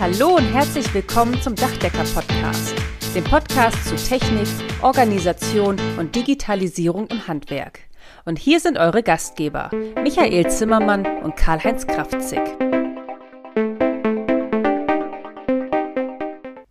[0.00, 2.72] Hallo und herzlich willkommen zum Dachdecker-Podcast,
[3.16, 4.46] dem Podcast zu Technik,
[4.80, 7.80] Organisation und Digitalisierung im Handwerk.
[8.24, 12.38] Und hier sind eure Gastgeber, Michael Zimmermann und Karl-Heinz Kraftzig.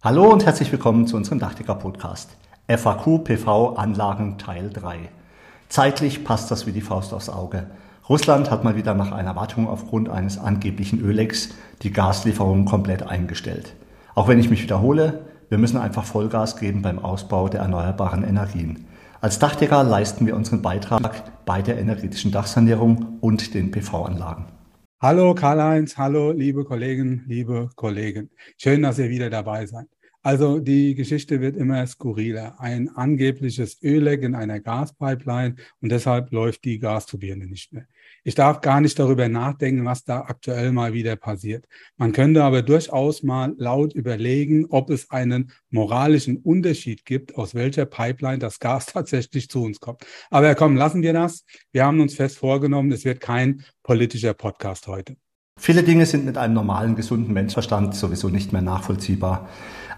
[0.02, 2.30] Hallo und herzlich willkommen zu unserem Dachdecker-Podcast.
[2.70, 5.00] FAQ PV Anlagen Teil 3.
[5.68, 7.68] Zeitlich passt das wie die Faust aufs Auge.
[8.10, 11.50] Russland hat mal wieder nach einer Wartung aufgrund eines angeblichen Ölecks
[11.82, 13.76] die Gaslieferungen komplett eingestellt.
[14.16, 18.86] Auch wenn ich mich wiederhole, wir müssen einfach Vollgas geben beim Ausbau der erneuerbaren Energien.
[19.20, 24.45] Als Dachdecker leisten wir unseren Beitrag bei der energetischen Dachsanierung und den PV-Anlagen.
[25.02, 28.30] Hallo Karl-Heinz, hallo liebe Kolleginnen, liebe Kollegen.
[28.58, 29.88] Schön, dass ihr wieder dabei seid.
[30.23, 32.59] Also die Geschichte wird immer skurriler.
[32.59, 37.86] Ein angebliches Ölleck in einer Gaspipeline und deshalb läuft die Gasturbine nicht mehr.
[38.27, 41.66] Ich darf gar nicht darüber nachdenken, was da aktuell mal wieder passiert.
[41.95, 47.86] Man könnte aber durchaus mal laut überlegen, ob es einen moralischen Unterschied gibt, aus welcher
[47.86, 50.05] Pipeline das Gas tatsächlich zu uns kommt.
[50.30, 51.45] Aber komm, lassen wir das.
[51.72, 55.16] Wir haben uns fest vorgenommen, es wird kein politischer Podcast heute.
[55.58, 59.48] Viele Dinge sind mit einem normalen, gesunden Menschverstand sowieso nicht mehr nachvollziehbar.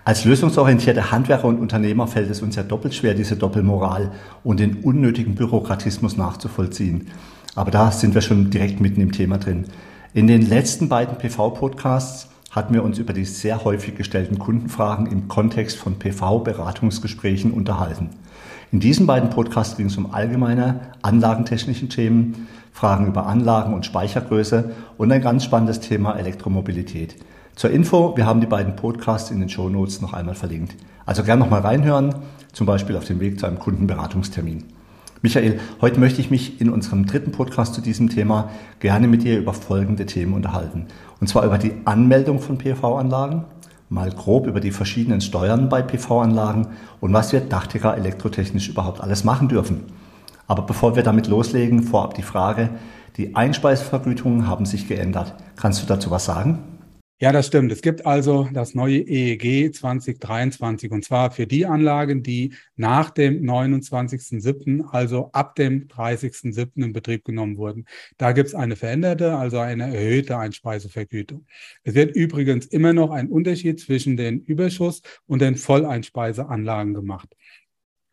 [0.06, 4.12] Als lösungsorientierte Handwerker und Unternehmer fällt es uns ja doppelt schwer, diese Doppelmoral
[4.44, 7.08] und den unnötigen Bürokratismus nachzuvollziehen.
[7.56, 9.66] Aber da sind wir schon direkt mitten im Thema drin.
[10.14, 15.28] In den letzten beiden PV-Podcasts hatten wir uns über die sehr häufig gestellten Kundenfragen im
[15.28, 18.10] Kontext von PV-Beratungsgesprächen unterhalten.
[18.72, 24.72] In diesen beiden Podcasts ging es um allgemeine anlagentechnischen Themen, Fragen über Anlagen und Speichergröße
[24.98, 27.16] und ein ganz spannendes Thema Elektromobilität.
[27.56, 30.76] Zur Info, wir haben die beiden Podcasts in den Show Notes noch einmal verlinkt.
[31.06, 32.16] Also gerne nochmal reinhören,
[32.54, 34.66] zum Beispiel auf dem Weg zu einem Kundenberatungstermin.
[35.22, 39.38] Michael, heute möchte ich mich in unserem dritten Podcast zu diesem Thema gerne mit dir
[39.38, 40.86] über folgende Themen unterhalten.
[41.20, 43.44] Und zwar über die Anmeldung von PV-Anlagen,
[43.90, 46.68] mal grob über die verschiedenen Steuern bei PV-Anlagen
[47.02, 49.82] und was wir Dachdecker elektrotechnisch überhaupt alles machen dürfen.
[50.48, 52.70] Aber bevor wir damit loslegen, vorab die Frage,
[53.18, 55.36] die Einspeisevergütungen haben sich geändert.
[55.58, 56.60] Kannst du dazu was sagen?
[57.22, 57.70] Ja, das stimmt.
[57.74, 63.44] Es gibt also das neue EEG 2023 und zwar für die Anlagen, die nach dem
[63.44, 66.82] 29.07., also ab dem 30.07.
[66.82, 67.86] in Betrieb genommen wurden.
[68.18, 71.46] Da gibt es eine veränderte, also eine erhöhte Einspeisevergütung.
[71.84, 77.36] Es wird übrigens immer noch ein Unterschied zwischen den Überschuss- und den Volleinspeiseanlagen gemacht.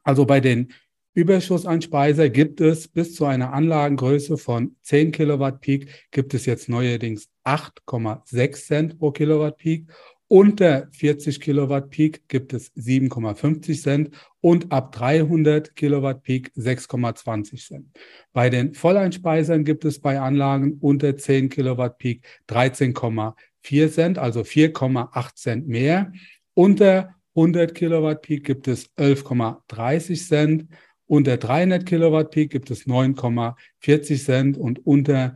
[0.03, 0.73] Also bei den
[1.17, 7.31] Überschusseinspeiser gibt es bis zu einer Anlagengröße von 10 Kilowatt Peak, gibt es jetzt neuerdings
[7.43, 9.87] 8,6 Cent pro Kilowatt Peak.
[10.29, 14.11] Unter 40 Kilowatt Peak gibt es 7,50 Cent
[14.43, 17.87] und ab 300 Kilowatt Peak 6,20 Cent.
[18.35, 25.35] Bei den Volleinspeisern gibt es bei Anlagen unter 10 Kilowatt Peak 13,4 Cent, also 4,8
[25.35, 26.13] Cent mehr.
[26.53, 30.67] Unter 100 Kilowatt Peak gibt es 11,30 Cent.
[31.07, 35.35] Unter 300 Kilowatt Peak gibt es 9,40 Cent und unter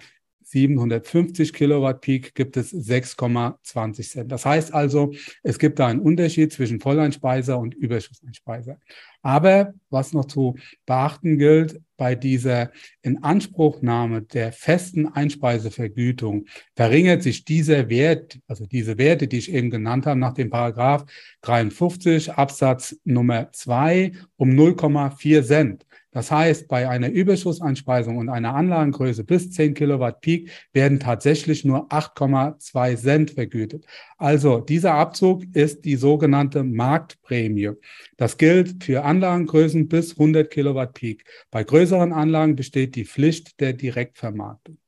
[0.50, 4.32] 750 Kilowatt Peak gibt es 6,20 Cent.
[4.32, 5.12] Das heißt also,
[5.44, 8.78] es gibt da einen Unterschied zwischen Volleinspeiser und Überschusseinspeiser.
[9.22, 10.56] Aber was noch zu
[10.86, 12.70] beachten gilt, bei dieser
[13.02, 20.06] Inanspruchnahme der festen Einspeisevergütung verringert sich dieser Wert, also diese Werte, die ich eben genannt
[20.06, 21.04] habe, nach dem Paragraph
[21.42, 25.86] 53 Absatz Nummer 2 um 0,4 Cent.
[26.12, 31.93] Das heißt, bei einer Überschusseinspeisung und einer Anlagengröße bis 10 Kilowatt Peak werden tatsächlich nur
[31.93, 33.87] 8,2 Cent vergütet.
[34.19, 37.71] Also dieser Abzug ist die sogenannte Marktprämie.
[38.16, 41.25] Das gilt für Anlagengrößen bis 100 Kilowatt Peak.
[41.53, 44.79] Bei größeren Anlagen besteht die Pflicht der Direktvermarktung.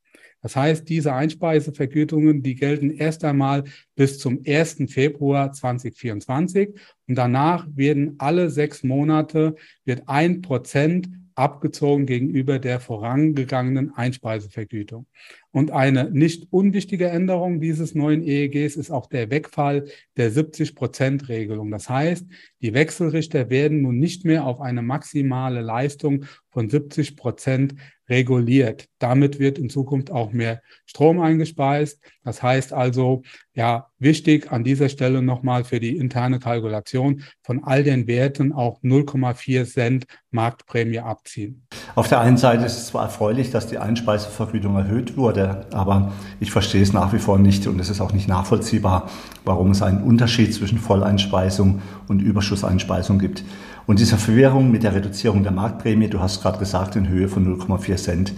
[0.43, 3.65] Das heißt, diese Einspeisevergütungen, die gelten erst einmal
[3.95, 4.85] bis zum 1.
[4.89, 6.71] Februar 2024
[7.07, 9.55] und danach werden alle sechs Monate
[9.85, 15.07] wird ein Prozent abgezogen gegenüber der vorangegangenen Einspeisevergütung.
[15.51, 19.87] Und eine nicht unwichtige Änderung dieses neuen EEGs ist auch der Wegfall
[20.17, 21.71] der 70-Prozent-Regelung.
[21.71, 22.27] Das heißt,
[22.61, 27.75] die Wechselrichter werden nun nicht mehr auf eine maximale Leistung von 70 Prozent
[28.09, 28.89] reguliert.
[28.99, 32.01] Damit wird in Zukunft auch mehr Strom eingespeist.
[32.25, 33.23] Das heißt also,
[33.55, 38.83] ja, wichtig an dieser Stelle nochmal für die interne Kalkulation von all den Werten auch
[38.83, 41.67] 0,4 Cent Marktprämie abziehen.
[41.95, 46.51] Auf der einen Seite ist es zwar erfreulich, dass die Einspeisevergütung erhöht wurde, aber ich
[46.51, 49.11] verstehe es nach wie vor nicht und es ist auch nicht nachvollziehbar,
[49.45, 53.45] warum es einen Unterschied zwischen Volleinspeisung und Überschusseinspeisung gibt.
[53.87, 57.47] Und diese Verwirrung mit der Reduzierung der Marktprämie, du hast gerade gesagt, in Höhe von
[57.59, 58.33] 0,4 Cent,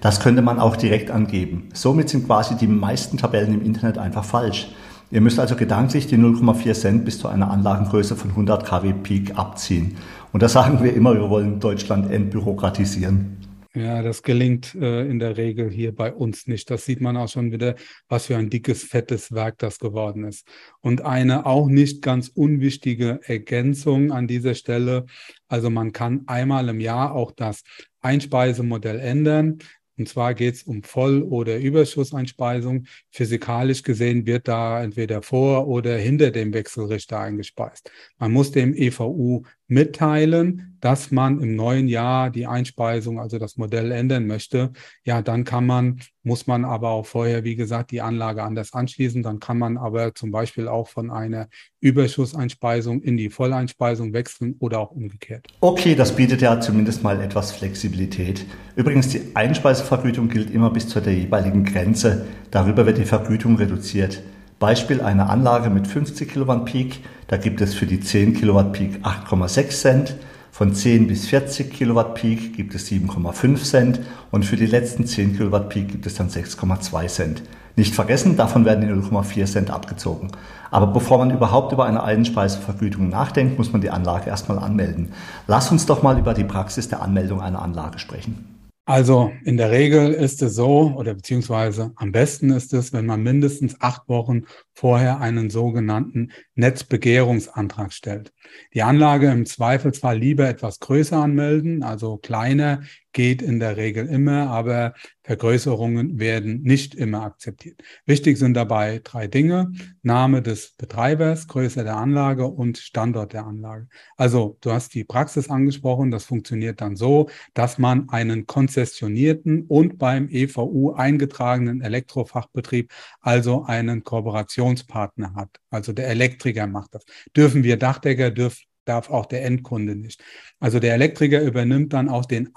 [0.00, 1.68] das könnte man auch direkt angeben.
[1.74, 4.68] Somit sind quasi die meisten Tabellen im Internet einfach falsch.
[5.10, 9.38] Ihr müsst also gedanklich die 0,4 Cent bis zu einer Anlagengröße von 100 kW Peak
[9.38, 9.96] abziehen.
[10.32, 13.36] Und da sagen wir immer, wir wollen Deutschland entbürokratisieren.
[13.76, 16.70] Ja, das gelingt äh, in der Regel hier bei uns nicht.
[16.70, 17.74] Das sieht man auch schon wieder,
[18.08, 20.48] was für ein dickes, fettes Werk das geworden ist.
[20.80, 25.04] Und eine auch nicht ganz unwichtige Ergänzung an dieser Stelle.
[25.48, 27.64] Also man kann einmal im Jahr auch das
[28.00, 29.58] Einspeisemodell ändern.
[29.98, 32.86] Und zwar geht es um Voll- oder Überschusseinspeisung.
[33.10, 37.90] Physikalisch gesehen wird da entweder vor oder hinter dem Wechselrichter eingespeist.
[38.18, 43.90] Man muss dem EVU mitteilen, dass man im neuen Jahr die Einspeisung, also das Modell
[43.90, 44.72] ändern möchte.
[45.04, 49.22] Ja, dann kann man, muss man aber auch vorher, wie gesagt, die Anlage anders anschließen.
[49.22, 51.48] Dann kann man aber zum Beispiel auch von einer
[51.80, 55.48] Überschusseinspeisung in die Volleinspeisung wechseln oder auch umgekehrt.
[55.60, 58.44] Okay, das bietet ja zumindest mal etwas Flexibilität.
[58.76, 62.26] Übrigens, die Einspeisevergütung gilt immer bis zu der jeweiligen Grenze.
[62.50, 64.22] Darüber wird die Vergütung reduziert.
[64.58, 69.04] Beispiel eine Anlage mit 50 Kilowatt Peak, da gibt es für die 10 Kilowatt Peak
[69.04, 70.16] 8,6 Cent,
[70.50, 74.00] von 10 bis 40 Kilowatt Peak gibt es 7,5 Cent
[74.30, 77.42] und für die letzten 10 Kilowatt Peak gibt es dann 6,2 Cent.
[77.76, 80.30] Nicht vergessen, davon werden die 0,4 Cent abgezogen.
[80.70, 85.12] Aber bevor man überhaupt über eine Einspeisevergütung nachdenkt, muss man die Anlage erstmal anmelden.
[85.46, 88.55] Lass uns doch mal über die Praxis der Anmeldung einer Anlage sprechen.
[88.88, 93.20] Also in der Regel ist es so, oder beziehungsweise am besten ist es, wenn man
[93.20, 94.44] mindestens acht Wochen
[94.74, 98.32] vorher einen sogenannten Netzbegehrungsantrag stellt.
[98.74, 104.50] Die Anlage im Zweifelsfall lieber etwas größer anmelden, also kleiner geht in der Regel immer,
[104.50, 104.94] aber
[105.26, 107.82] Vergrößerungen werden nicht immer akzeptiert.
[108.04, 109.72] Wichtig sind dabei drei Dinge.
[110.02, 113.88] Name des Betreibers, Größe der Anlage und Standort der Anlage.
[114.16, 116.12] Also du hast die Praxis angesprochen.
[116.12, 124.04] Das funktioniert dann so, dass man einen konzessionierten und beim EVU eingetragenen Elektrofachbetrieb, also einen
[124.04, 125.50] Kooperationspartner hat.
[125.70, 127.04] Also der Elektriker macht das.
[127.36, 130.22] Dürfen wir Dachdecker, dürfen darf auch der Endkunde nicht.
[130.60, 132.54] Also der Elektriker übernimmt dann auch den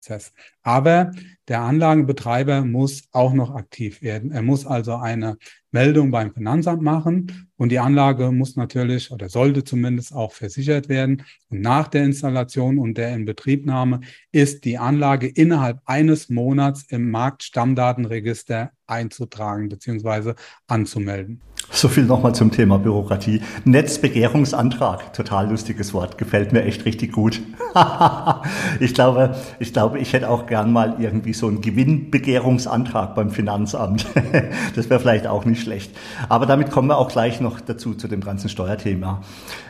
[0.00, 0.32] Anlageprozess.
[0.62, 1.12] Aber
[1.48, 4.30] der Anlagenbetreiber muss auch noch aktiv werden.
[4.30, 5.36] Er muss also eine
[5.72, 11.24] Meldung beim Finanzamt machen und die Anlage muss natürlich oder sollte zumindest auch versichert werden.
[11.48, 14.00] Und nach der Installation und der Inbetriebnahme
[14.32, 20.34] ist die Anlage innerhalb eines Monats im Marktstammdatenregister einzutragen bzw.
[20.66, 21.40] anzumelden.
[21.72, 23.42] So viel nochmal zum Thema Bürokratie.
[23.64, 27.40] Netzbegehrungsantrag, total lustiges Wort, gefällt mir echt richtig gut.
[28.80, 34.04] ich glaube, ich glaube, ich hätte auch gern mal irgendwie so einen Gewinnbegehrungsantrag beim Finanzamt.
[34.74, 35.92] das wäre vielleicht auch nicht schlecht.
[36.28, 39.22] Aber damit kommen wir auch gleich noch dazu zu dem ganzen Steuerthema.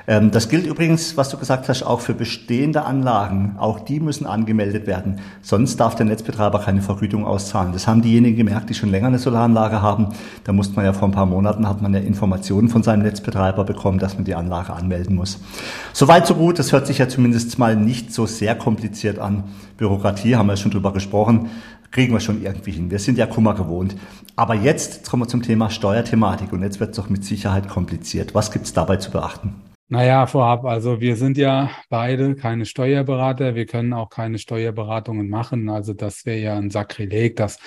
[0.06, 3.56] Ähm, das gilt übrigens, was du gesagt hast, auch für bestehende Anlagen.
[3.58, 5.20] Auch die müssen angemeldet werden.
[5.42, 7.72] Sonst darf der Netzbetreiber keine Vergütung auszahlen.
[7.72, 10.08] Das haben diejenigen gemerkt, die schon länger eine Solaranlage haben.
[10.44, 13.64] Da musste man ja vor ein paar Monaten hat man ja Informationen von seinem Netzbetreiber
[13.64, 15.40] bekommen, dass man die Anlage anmelden muss.
[15.92, 16.58] Soweit so gut.
[16.58, 19.44] Das hört sich ja zumindest mal nicht so sehr kompliziert an.
[19.76, 21.50] Bürokratie haben wir schon drüber gesprochen
[21.90, 22.90] kriegen wir schon irgendwie hin.
[22.90, 23.96] Wir sind ja Kummer gewohnt.
[24.36, 28.34] Aber jetzt kommen wir zum Thema Steuerthematik und jetzt wird es doch mit Sicherheit kompliziert.
[28.34, 29.60] Was gibt es dabei zu beachten?
[29.88, 35.68] Naja, vorab, also wir sind ja beide keine Steuerberater, wir können auch keine Steuerberatungen machen.
[35.68, 37.58] Also das wäre ja ein Sakrileg, das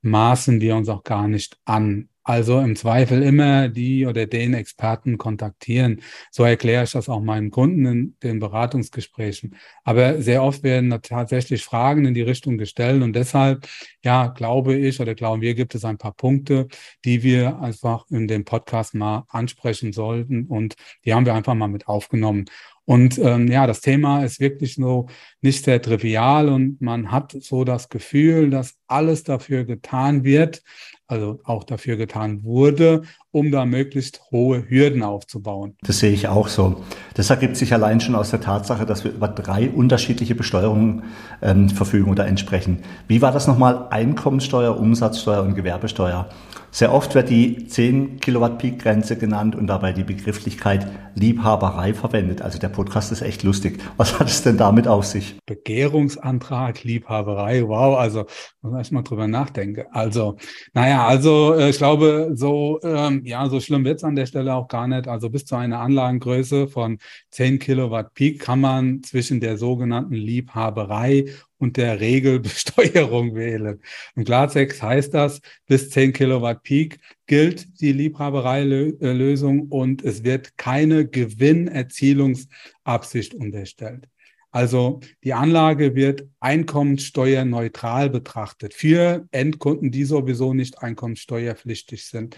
[0.00, 2.08] maßen wir uns auch gar nicht an.
[2.24, 6.02] Also im Zweifel immer die oder den Experten kontaktieren.
[6.30, 9.56] So erkläre ich das auch meinen Kunden in den Beratungsgesprächen.
[9.82, 13.66] Aber sehr oft werden tatsächlich Fragen in die Richtung gestellt und deshalb,
[14.04, 16.68] ja, glaube ich oder glauben wir, gibt es ein paar Punkte,
[17.04, 21.68] die wir einfach in dem Podcast mal ansprechen sollten und die haben wir einfach mal
[21.68, 22.44] mit aufgenommen.
[22.84, 25.06] Und ähm, ja, das Thema ist wirklich so
[25.40, 30.62] nicht sehr trivial und man hat so das Gefühl, dass alles dafür getan wird,
[31.12, 35.76] also auch dafür getan wurde, um da möglichst hohe Hürden aufzubauen.
[35.82, 36.82] Das sehe ich auch so.
[37.14, 41.04] Das ergibt sich allein schon aus der Tatsache, dass wir über drei unterschiedliche Besteuerungen
[41.42, 42.78] ähm, verfügen oder entsprechen.
[43.08, 43.88] Wie war das nochmal?
[43.90, 46.30] Einkommenssteuer, Umsatzsteuer und Gewerbesteuer.
[46.74, 52.40] Sehr oft wird die 10 Kilowatt Peak Grenze genannt und dabei die Begrifflichkeit Liebhaberei verwendet.
[52.40, 53.78] Also der Podcast ist echt lustig.
[53.98, 55.36] Was hat es denn damit auf sich?
[55.44, 58.20] Begehrungsantrag, Liebhaberei, wow, also
[58.62, 59.84] muss man erstmal drüber nachdenken.
[59.92, 60.38] Also,
[60.72, 64.68] naja, also äh, ich glaube, so, ähm, ja, so schlimm wird's an der Stelle auch
[64.68, 65.08] gar nicht.
[65.08, 66.96] Also bis zu einer Anlagengröße von
[67.32, 71.26] 10 Kilowatt Peak kann man zwischen der sogenannten Liebhaberei
[71.62, 73.80] und der Regelbesteuerung wählen.
[74.16, 81.06] Im Klartext heißt das, bis 10 Kilowatt Peak gilt die Liebhabereilösung und es wird keine
[81.06, 84.08] Gewinnerzielungsabsicht unterstellt.
[84.50, 92.36] Also die Anlage wird einkommenssteuerneutral betrachtet für Endkunden, die sowieso nicht einkommenssteuerpflichtig sind.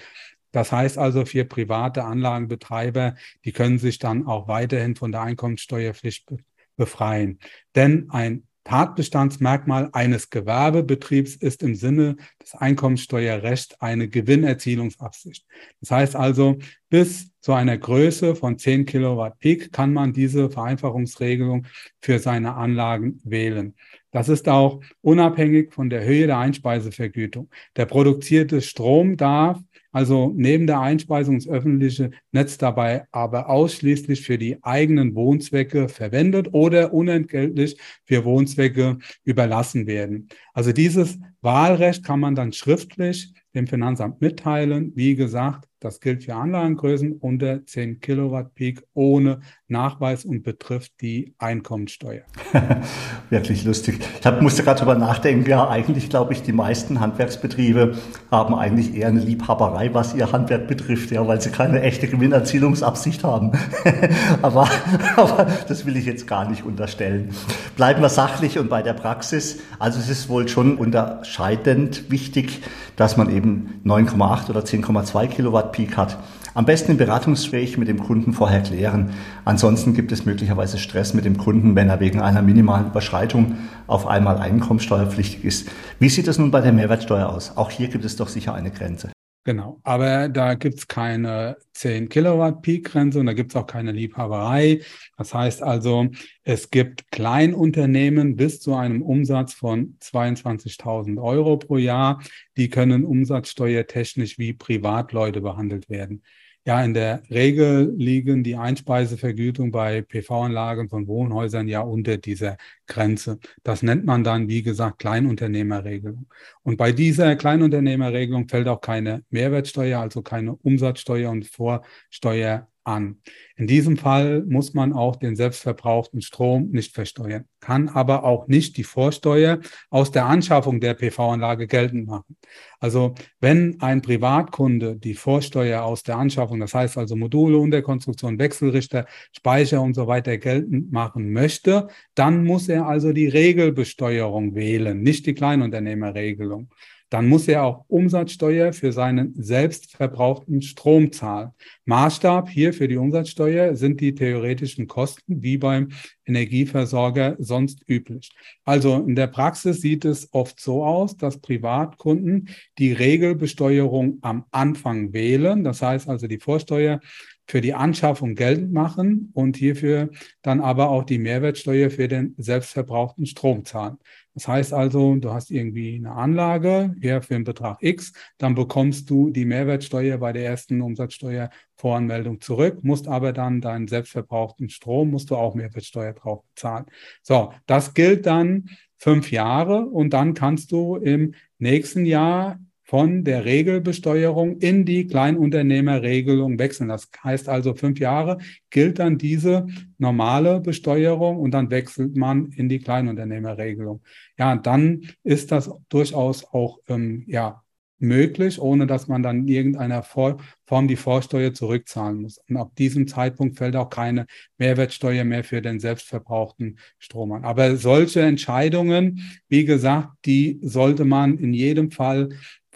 [0.52, 3.14] Das heißt also für private Anlagenbetreiber,
[3.46, 6.28] die können sich dann auch weiterhin von der Einkommensteuerpflicht
[6.76, 7.38] befreien.
[7.74, 15.46] Denn ein Tatbestandsmerkmal eines Gewerbebetriebs ist im Sinne des Einkommensteuerrechts eine Gewinnerzielungsabsicht.
[15.80, 21.66] Das heißt also, bis zu einer Größe von 10 Kilowatt Peak kann man diese Vereinfachungsregelung
[22.00, 23.74] für seine Anlagen wählen.
[24.14, 27.50] Das ist auch unabhängig von der Höhe der Einspeisevergütung.
[27.74, 29.58] Der produzierte Strom darf
[29.94, 36.48] also neben der Einspeisung ins öffentliche Netz dabei aber ausschließlich für die eigenen Wohnzwecke verwendet
[36.52, 40.28] oder unentgeltlich für Wohnzwecke überlassen werden.
[40.52, 44.90] Also dieses Wahlrecht kann man dann schriftlich dem Finanzamt mitteilen.
[44.96, 51.34] Wie gesagt, das gilt für Anlagengrößen unter 10 Kilowatt Peak ohne Nachweis und betrifft die
[51.38, 52.22] Einkommensteuer.
[53.30, 54.00] Wirklich lustig.
[54.20, 55.48] Ich hab, musste gerade darüber nachdenken.
[55.48, 57.96] Ja, eigentlich glaube ich, die meisten Handwerksbetriebe
[58.30, 63.24] haben eigentlich eher eine Liebhaberei, was ihr Handwerk betrifft, ja, weil sie keine echte Gewinnerzielungsabsicht
[63.24, 63.52] haben.
[64.42, 64.68] aber,
[65.16, 67.30] aber das will ich jetzt gar nicht unterstellen.
[67.76, 69.60] Bleiben wir sachlich und bei der Praxis.
[69.78, 72.62] Also es ist wohl schon unterscheidend wichtig,
[72.96, 76.18] dass man eben 9,8 oder 10,2 Kilowatt Peak hat.
[76.56, 79.10] Am besten im Beratungsgespräch mit dem Kunden vorher klären.
[79.54, 83.56] Ansonsten gibt es möglicherweise Stress mit dem Kunden, wenn er wegen einer minimalen Überschreitung
[83.86, 85.70] auf einmal einkommensteuerpflichtig ist.
[86.00, 87.56] Wie sieht es nun bei der Mehrwertsteuer aus?
[87.56, 89.12] Auch hier gibt es doch sicher eine Grenze.
[89.44, 94.80] Genau, aber da gibt's keine 10 Kilowatt Peak-Grenze und da gibt's auch keine Liebhaberei.
[95.16, 96.08] Das heißt also,
[96.42, 102.20] es gibt Kleinunternehmen bis zu einem Umsatz von 22.000 Euro pro Jahr.
[102.56, 106.24] Die können umsatzsteuertechnisch wie Privatleute behandelt werden.
[106.66, 112.56] Ja, in der Regel liegen die Einspeisevergütung bei PV-Anlagen von Wohnhäusern ja unter dieser
[112.86, 113.38] Grenze.
[113.62, 116.26] Das nennt man dann, wie gesagt, Kleinunternehmerregelung.
[116.62, 123.16] Und bei dieser Kleinunternehmerregelung fällt auch keine Mehrwertsteuer, also keine Umsatzsteuer und Vorsteuer an.
[123.56, 128.76] In diesem Fall muss man auch den selbstverbrauchten Strom nicht versteuern, kann aber auch nicht
[128.76, 129.60] die Vorsteuer
[129.90, 132.36] aus der Anschaffung der PV-Anlage geltend machen.
[132.78, 139.06] Also wenn ein Privatkunde die Vorsteuer aus der Anschaffung, das heißt also Module, Unterkonstruktion, Wechselrichter,
[139.32, 145.26] Speicher und so weiter geltend machen möchte, dann muss er also die Regelbesteuerung wählen, nicht
[145.26, 146.68] die Kleinunternehmerregelung
[147.10, 151.50] dann muss er auch Umsatzsteuer für seinen selbst verbrauchten Strom zahlen.
[151.84, 155.90] Maßstab hier für die Umsatzsteuer sind die theoretischen Kosten, wie beim
[156.26, 158.32] Energieversorger sonst üblich.
[158.64, 165.12] Also in der Praxis sieht es oft so aus, dass Privatkunden die Regelbesteuerung am Anfang
[165.12, 165.64] wählen.
[165.64, 167.00] Das heißt also die Vorsteuer
[167.46, 170.10] für die Anschaffung geltend machen und hierfür
[170.42, 173.98] dann aber auch die Mehrwertsteuer für den selbstverbrauchten Strom zahlen.
[174.34, 179.08] Das heißt also, du hast irgendwie eine Anlage hier für einen Betrag X, dann bekommst
[179.08, 185.30] du die Mehrwertsteuer bei der ersten Umsatzsteuervoranmeldung zurück, musst aber dann deinen selbstverbrauchten Strom, musst
[185.30, 186.86] du auch Mehrwertsteuer drauf bezahlen.
[187.22, 193.46] So, das gilt dann fünf Jahre und dann kannst du im nächsten Jahr von der
[193.46, 196.90] Regelbesteuerung in die Kleinunternehmerregelung wechseln.
[196.90, 198.38] Das heißt also, fünf Jahre
[198.70, 199.66] gilt dann diese
[199.98, 204.02] normale Besteuerung und dann wechselt man in die Kleinunternehmerregelung.
[204.38, 207.64] Ja, dann ist das durchaus auch ähm, ja,
[207.98, 212.38] möglich, ohne dass man dann in irgendeiner Form die Vorsteuer zurückzahlen muss.
[212.48, 214.26] Und ab diesem Zeitpunkt fällt auch keine
[214.58, 217.44] Mehrwertsteuer mehr für den selbstverbrauchten Strom an.
[217.44, 222.30] Aber solche Entscheidungen, wie gesagt, die sollte man in jedem Fall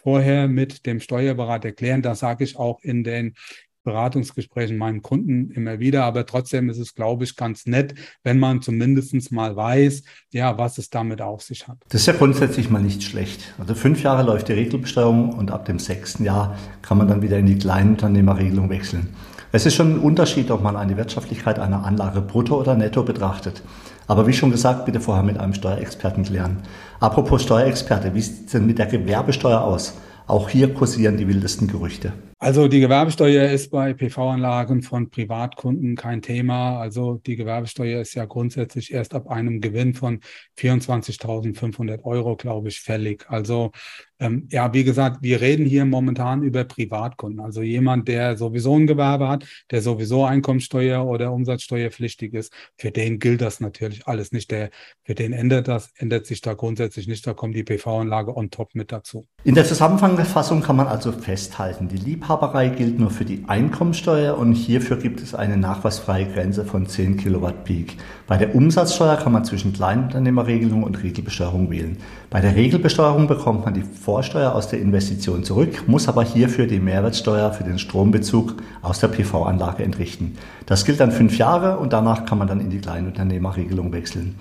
[0.08, 2.00] vorher mit dem Steuerberater klären.
[2.00, 3.34] Das sage ich auch in den
[3.84, 6.04] Beratungsgesprächen meinen Kunden immer wieder.
[6.04, 10.78] Aber trotzdem ist es, glaube ich, ganz nett, wenn man zumindest mal weiß, ja, was
[10.78, 11.76] es damit auf sich hat.
[11.90, 13.52] Das ist ja grundsätzlich mal nicht schlecht.
[13.58, 17.38] Also fünf Jahre läuft die Regelbesteuerung und ab dem sechsten Jahr kann man dann wieder
[17.38, 19.14] in die Kleinunternehmerregelung wechseln.
[19.50, 23.62] Es ist schon ein Unterschied, ob man eine Wirtschaftlichkeit einer Anlage brutto oder netto betrachtet.
[24.06, 26.58] Aber wie schon gesagt, bitte vorher mit einem Steuerexperten klären.
[27.00, 29.94] Apropos Steuerexperte, wie sieht es denn mit der Gewerbesteuer aus?
[30.26, 32.12] Auch hier kursieren die wildesten Gerüchte.
[32.40, 36.78] Also die Gewerbesteuer ist bei PV-Anlagen von Privatkunden kein Thema.
[36.78, 40.20] Also die Gewerbesteuer ist ja grundsätzlich erst ab einem Gewinn von
[40.56, 43.28] 24.500 Euro, glaube ich, fällig.
[43.28, 43.72] Also
[44.20, 47.40] ähm, ja, wie gesagt, wir reden hier momentan über Privatkunden.
[47.40, 53.18] Also jemand, der sowieso ein Gewerbe hat, der sowieso Einkommensteuer oder Umsatzsteuerpflichtig ist, für den
[53.18, 54.52] gilt das natürlich alles nicht.
[54.52, 54.70] Der,
[55.02, 57.26] für den ändert das, ändert sich da grundsätzlich nicht.
[57.26, 59.26] Da kommt die PV-Anlage on top mit dazu.
[59.42, 64.36] In der Zusammenfassung kann man also festhalten, die Liebhaber Liebhaberei gilt nur für die Einkommensteuer
[64.36, 67.96] und hierfür gibt es eine nachweisfreie Grenze von 10 Kilowatt Peak.
[68.26, 71.96] Bei der Umsatzsteuer kann man zwischen Kleinunternehmerregelung und Regelbesteuerung wählen.
[72.28, 76.80] Bei der Regelbesteuerung bekommt man die Vorsteuer aus der Investition zurück, muss aber hierfür die
[76.80, 80.36] Mehrwertsteuer für den Strombezug aus der PV-Anlage entrichten.
[80.66, 84.34] Das gilt dann fünf Jahre und danach kann man dann in die Kleinunternehmerregelung wechseln.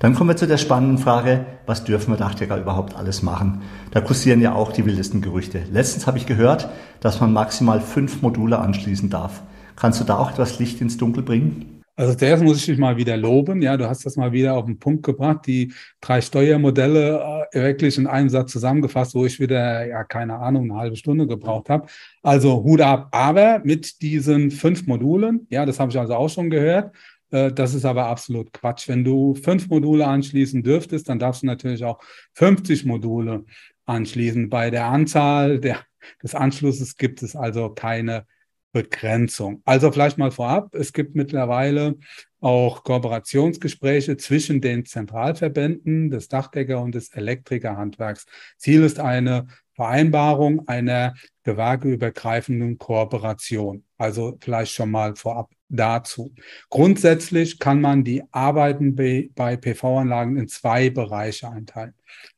[0.00, 3.60] Dann kommen wir zu der spannenden Frage, was dürfen wir Dachdecker überhaupt alles machen?
[3.90, 5.60] Da kursieren ja auch die wildesten Gerüchte.
[5.70, 9.42] Letztens habe ich gehört, dass man maximal fünf Module anschließen darf.
[9.76, 11.82] Kannst du da auch etwas Licht ins Dunkel bringen?
[11.96, 13.60] Also zuerst muss ich dich mal wieder loben.
[13.60, 15.46] Ja, du hast das mal wieder auf den Punkt gebracht.
[15.46, 20.70] Die drei Steuermodelle äh, wirklich in einem Satz zusammengefasst, wo ich wieder, ja, keine Ahnung,
[20.70, 21.88] eine halbe Stunde gebraucht habe.
[22.22, 23.08] Also Hut ab.
[23.10, 26.94] Aber mit diesen fünf Modulen, ja, das habe ich also auch schon gehört.
[27.30, 28.88] Äh, das ist aber absolut Quatsch.
[28.88, 32.00] Wenn du fünf Module anschließen dürftest, dann darfst du natürlich auch
[32.34, 33.44] 50 Module
[33.86, 34.48] anschließen.
[34.48, 35.80] Bei der Anzahl der,
[36.22, 38.26] des Anschlusses gibt es also keine
[38.72, 39.62] Begrenzung.
[39.64, 41.96] Also vielleicht mal vorab, es gibt mittlerweile
[42.40, 48.26] auch Kooperationsgespräche zwischen den Zentralverbänden des Dachdecker- und des Elektrikerhandwerks.
[48.56, 49.48] Ziel ist eine
[49.80, 53.82] Vereinbarung einer gewerkeübergreifenden Kooperation.
[53.96, 56.34] Also vielleicht schon mal vorab dazu.
[56.68, 61.94] Grundsätzlich kann man die Arbeiten bei PV-Anlagen in zwei Bereiche einteilen.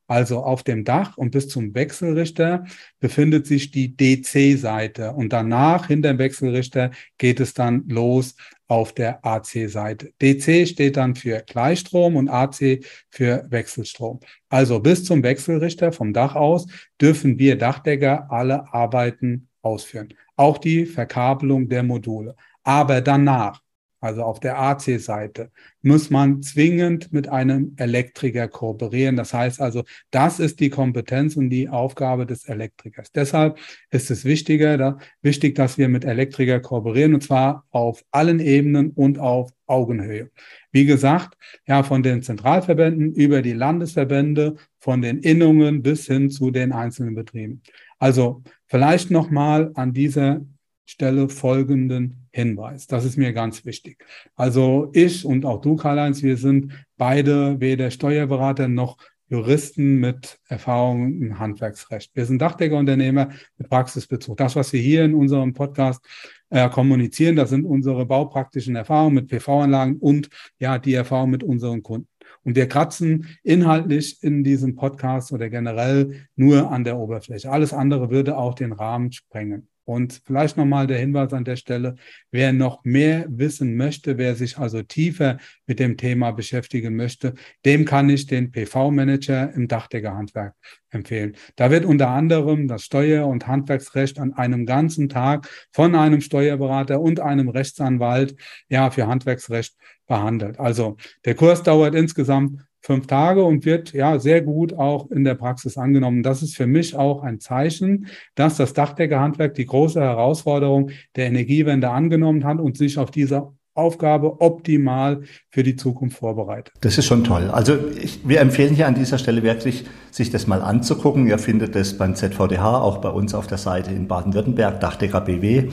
[0.07, 2.65] Also auf dem Dach und bis zum Wechselrichter
[3.01, 8.37] befindet sich die DC-Seite und danach hinter dem Wechselrichter geht es dann los
[8.73, 10.15] auf der AC-Seite.
[10.23, 14.21] DC steht dann für Gleichstrom und AC für Wechselstrom.
[14.49, 16.67] Also bis zum Wechselrichter vom Dach aus
[16.99, 20.15] dürfen wir Dachdecker alle Arbeiten ausführen.
[20.37, 22.35] Auch die Verkabelung der Module.
[22.63, 23.61] Aber danach
[24.03, 29.15] also auf der AC-Seite, muss man zwingend mit einem Elektriker kooperieren.
[29.15, 33.13] Das heißt also, das ist die Kompetenz und die Aufgabe des Elektrikers.
[33.13, 33.59] Deshalb
[33.91, 38.91] ist es wichtiger, da, wichtig, dass wir mit Elektriker kooperieren und zwar auf allen Ebenen
[38.91, 40.31] und auf Augenhöhe.
[40.73, 46.51] Wie gesagt, ja, von den Zentralverbänden über die Landesverbände, von den Innungen bis hin zu
[46.51, 47.63] den einzelnen Betrieben.
[48.01, 50.41] Also vielleicht nochmal an dieser
[50.87, 52.87] Stelle folgenden Hinweis.
[52.87, 54.05] Das ist mir ganz wichtig.
[54.35, 58.97] Also ich und auch du, Karl-Heinz, wir sind beide weder Steuerberater noch
[59.29, 62.11] Juristen mit Erfahrung im Handwerksrecht.
[62.15, 64.37] Wir sind Dachdeckerunternehmer mit Praxisbezug.
[64.37, 66.05] Das, was wir hier in unserem Podcast
[66.51, 71.83] äh, kommunizieren, das sind unsere baupraktischen Erfahrungen mit PV-Anlagen und ja, die Erfahrung mit unseren
[71.83, 72.09] Kunden.
[72.45, 77.51] Und wir kratzen inhaltlich in diesem Podcast oder generell nur an der Oberfläche.
[77.51, 79.69] Alles andere würde auch den Rahmen sprengen.
[79.85, 81.97] Und vielleicht nochmal der Hinweis an der Stelle,
[82.31, 87.85] wer noch mehr wissen möchte, wer sich also tiefer mit dem Thema beschäftigen möchte, dem
[87.85, 90.55] kann ich den PV-Manager im Dachdeckerhandwerk
[90.91, 91.37] empfehlen.
[91.57, 97.01] Da wird unter anderem das Steuer- und Handwerksrecht an einem ganzen Tag von einem Steuerberater
[97.01, 98.37] und einem Rechtsanwalt
[98.69, 99.75] ja für Handwerksrecht
[100.07, 100.61] behandelt.
[100.61, 105.35] Also der Kurs dauert insgesamt fünf Tage und wird ja sehr gut auch in der
[105.35, 106.23] Praxis angenommen.
[106.23, 111.91] Das ist für mich auch ein Zeichen, dass das Dachdeckerhandwerk die große Herausforderung der Energiewende
[111.91, 116.75] angenommen hat und sich auf dieser Aufgabe optimal für die Zukunft vorbereitet.
[116.83, 117.51] Das ist schon toll.
[117.51, 121.27] Also ich, wir empfehlen hier an dieser Stelle wirklich, sich das mal anzugucken.
[121.27, 125.71] Ihr findet es beim ZVDH, auch bei uns auf der Seite in Baden-Württemberg, Dachdecker BW.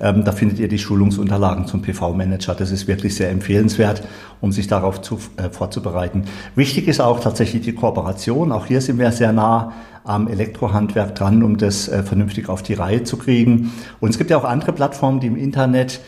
[0.00, 2.54] Ähm, da findet ihr die Schulungsunterlagen zum PV-Manager.
[2.54, 4.02] Das ist wirklich sehr empfehlenswert,
[4.40, 6.24] um sich darauf zu, äh, vorzubereiten.
[6.54, 8.52] Wichtig ist auch tatsächlich die Kooperation.
[8.52, 9.72] Auch hier sind wir sehr nah
[10.04, 13.72] am Elektrohandwerk dran, um das äh, vernünftig auf die Reihe zu kriegen.
[14.00, 16.00] Und es gibt ja auch andere Plattformen, die im Internet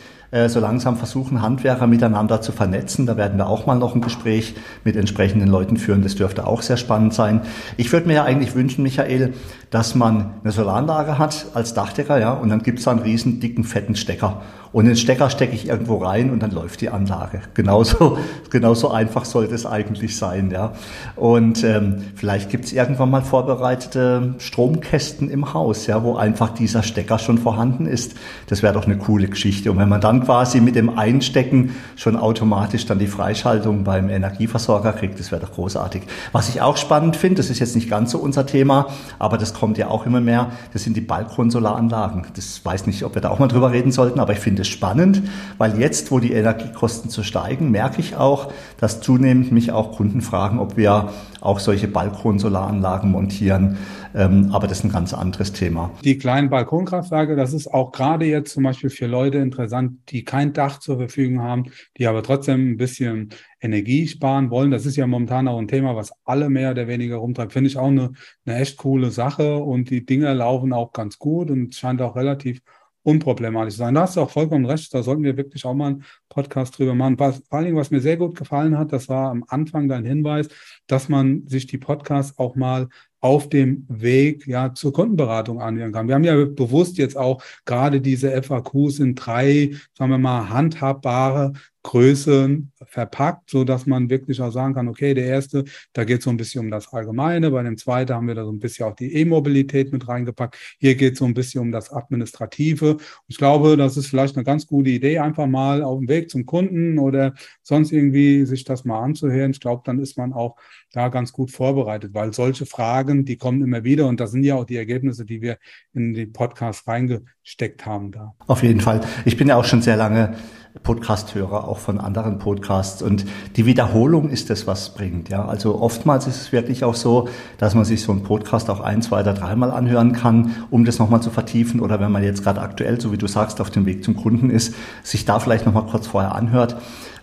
[0.47, 3.05] so langsam versuchen, Handwerker miteinander zu vernetzen.
[3.05, 6.03] Da werden wir auch mal noch ein Gespräch mit entsprechenden Leuten führen.
[6.03, 7.43] Das dürfte auch sehr spannend sein.
[7.77, 9.35] Ich würde mir ja eigentlich wünschen, Michael,
[9.69, 13.41] dass man eine Solaranlage hat als Dachdecker, ja, und dann gibt es da einen riesen
[13.41, 14.41] dicken, fetten Stecker.
[14.73, 17.43] Und den Stecker stecke ich irgendwo rein und dann läuft die Anlage.
[17.55, 18.19] Genauso,
[18.51, 20.51] genauso einfach sollte es eigentlich sein.
[20.51, 20.73] Ja.
[21.17, 26.83] Und ähm, vielleicht gibt es irgendwann mal vorbereitete Stromkästen im Haus, ja, wo einfach dieser
[26.83, 28.15] Stecker schon vorhanden ist.
[28.47, 29.71] Das wäre doch eine coole Geschichte.
[29.71, 34.93] Und wenn man dann quasi mit dem Einstecken schon automatisch dann die Freischaltung beim Energieversorger
[34.93, 36.03] kriegt, das wäre doch großartig.
[36.33, 38.87] Was ich auch spannend finde, das ist jetzt nicht ganz so unser Thema,
[39.19, 42.27] aber das kommt ja auch immer mehr, das sind die Balkonsolaranlagen.
[42.35, 44.69] Das weiß nicht, ob wir da auch mal drüber reden sollten, aber ich finde es
[44.69, 45.23] spannend,
[45.59, 50.23] weil jetzt, wo die Energiekosten zu steigen, merke ich auch, dass zunehmend mich auch Kunden
[50.23, 53.77] fragen, ob wir auch solche Balkonsolaranlagen montieren.
[54.15, 55.91] Ähm, aber das ist ein ganz anderes Thema.
[56.05, 60.53] Die kleinen Balkonkraftwerke, das ist auch gerade jetzt zum Beispiel für Leute interessant, die kein
[60.53, 61.65] Dach zur Verfügung haben,
[61.99, 64.71] die aber trotzdem ein bisschen Energie sparen wollen.
[64.71, 67.53] Das ist ja momentan auch ein Thema, was alle mehr oder weniger rumtreibt.
[67.53, 68.13] Finde ich auch eine,
[68.45, 72.61] eine echt coole Sache und die Dinge laufen auch ganz gut und scheint auch relativ
[73.03, 73.95] unproblematisch sein.
[73.95, 74.93] Da hast du auch vollkommen recht.
[74.95, 77.19] Da sollten wir wirklich auch mal einen Podcast drüber machen.
[77.19, 80.05] Was, vor allen Dingen, was mir sehr gut gefallen hat, das war am Anfang dein
[80.05, 80.49] Hinweis,
[80.87, 82.89] dass man sich die Podcasts auch mal
[83.21, 86.09] auf dem Weg ja zur Kundenberatung anhören kann.
[86.09, 91.53] Wir haben ja bewusst jetzt auch gerade diese FAQs in drei, sagen wir mal, handhabbare
[91.83, 96.25] Größen verpackt, so dass man wirklich auch sagen kann, okay, der erste, da geht es
[96.25, 98.87] so ein bisschen um das Allgemeine, bei dem zweiten haben wir da so ein bisschen
[98.87, 100.57] auch die E-Mobilität mit reingepackt.
[100.79, 102.99] Hier geht es so ein bisschen um das Administrative.
[103.27, 106.47] Ich glaube, das ist vielleicht eine ganz gute Idee, einfach mal auf dem Weg zum
[106.47, 109.51] Kunden oder sonst irgendwie sich das mal anzuhören.
[109.51, 110.57] Ich glaube, dann ist man auch
[110.93, 114.55] da ganz gut vorbereitet, weil solche Fragen, die kommen immer wieder und das sind ja
[114.55, 115.59] auch die Ergebnisse, die wir
[115.95, 118.35] in den Podcast reingesteckt haben da.
[118.47, 119.01] Auf jeden Fall.
[119.25, 120.37] Ich bin ja auch schon sehr lange
[120.83, 123.03] Podcast-Hörer, auch von anderen Podcasts.
[123.03, 123.25] Und
[123.57, 125.29] die Wiederholung ist das, was bringt.
[125.29, 128.81] Ja, also oftmals ist es wirklich auch so, dass man sich so einen Podcast auch
[128.81, 131.81] ein, zwei oder dreimal anhören kann, um das nochmal zu vertiefen.
[131.81, 134.51] Oder wenn man jetzt gerade aktuell, so wie du sagst, auf dem Weg zum Kunden
[134.51, 136.77] ist, sich da vielleicht nochmal kurz vorher anhört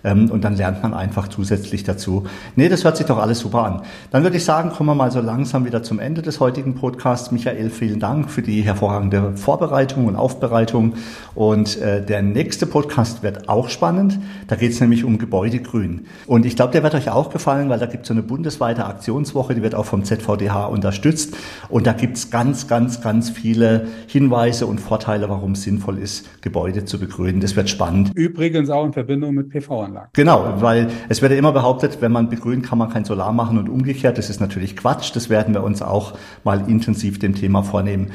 [0.04, 2.24] ähm, und dann lernt man einfach zusätzlich dazu.
[2.56, 3.82] Nee, das hört sich doch alles super an.
[4.12, 7.32] Dann würde ich sagen, kommen wir mal so langsam wieder zum Ende des heutigen Podcasts.
[7.32, 10.94] Michael, vielen Dank für die hervorragende Vorbereitung und Aufbereitung.
[11.36, 14.20] Und äh, der nächste Podcast wird auch spannend.
[14.48, 16.06] Da geht es nämlich um Gebäudegrün.
[16.28, 18.86] Und ich glaube, der wird euch auch gefallen, weil da gibt es so eine bundesweite
[18.86, 21.36] Aktionswoche, die wird auch vom ZVDH unterstützt.
[21.70, 26.42] Und da gibt es ganz, ganz, ganz viele Hinweise und Vorteile, warum es sinnvoll ist,
[26.42, 27.42] Gebäude zu begrünen.
[27.42, 28.12] Das wird spannend.
[28.16, 29.89] Übrigens auch in Verbindung mit PV.
[29.90, 30.10] Solaranlagen.
[30.14, 33.58] Genau, weil es wird ja immer behauptet, wenn man begrünt, kann man kein Solar machen
[33.58, 34.18] und umgekehrt.
[34.18, 35.16] Das ist natürlich Quatsch.
[35.16, 38.12] Das werden wir uns auch mal intensiv dem Thema vornehmen.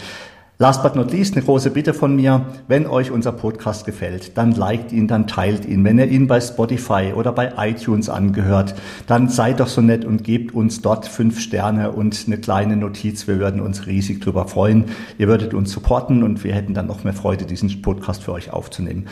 [0.56, 2.46] Last but not least, eine große Bitte von mir.
[2.68, 5.82] Wenn euch unser Podcast gefällt, dann liked ihn, dann teilt ihn.
[5.82, 8.76] Wenn ihr ihn bei Spotify oder bei iTunes angehört,
[9.08, 13.26] dann seid doch so nett und gebt uns dort fünf Sterne und eine kleine Notiz.
[13.26, 14.84] Wir würden uns riesig drüber freuen.
[15.18, 18.52] Ihr würdet uns supporten und wir hätten dann noch mehr Freude, diesen Podcast für euch
[18.52, 19.08] aufzunehmen.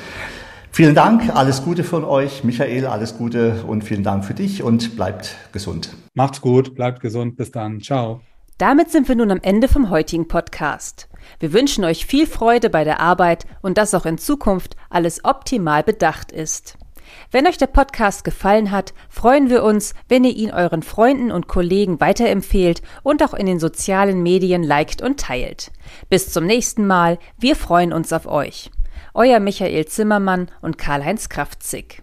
[0.74, 2.44] Vielen Dank, alles Gute von euch.
[2.44, 5.94] Michael, alles Gute und vielen Dank für dich und bleibt gesund.
[6.14, 7.82] Macht's gut, bleibt gesund, bis dann.
[7.82, 8.22] Ciao.
[8.56, 11.10] Damit sind wir nun am Ende vom heutigen Podcast.
[11.40, 15.82] Wir wünschen euch viel Freude bei der Arbeit und dass auch in Zukunft alles optimal
[15.82, 16.78] bedacht ist.
[17.30, 21.48] Wenn euch der Podcast gefallen hat, freuen wir uns, wenn ihr ihn euren Freunden und
[21.48, 25.70] Kollegen weiterempfehlt und auch in den sozialen Medien liked und teilt.
[26.08, 28.70] Bis zum nächsten Mal, wir freuen uns auf euch.
[29.14, 32.02] Euer Michael Zimmermann und Karl-Heinz Kraftzig.